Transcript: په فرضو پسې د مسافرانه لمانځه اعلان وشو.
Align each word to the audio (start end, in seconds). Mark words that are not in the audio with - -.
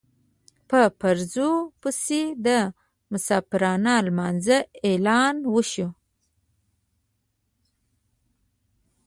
په 0.69 0.79
فرضو 0.99 1.51
پسې 1.81 2.21
د 2.45 2.47
مسافرانه 3.11 3.93
لمانځه 4.07 4.57
اعلان 4.85 5.35
وشو. 5.53 5.89